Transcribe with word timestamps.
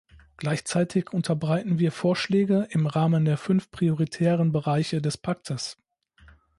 Gleichzeitig 0.37 1.13
unterbreiten 1.13 1.77
wir 1.77 1.91
Vorschläge 1.91 2.65
im 2.71 2.87
Rahmen 2.87 3.23
der 3.23 3.37
fünf 3.37 3.69
prioritären 3.69 4.51
Bereiche 4.51 4.99
des 4.99 5.15
Paktes. 5.15 5.77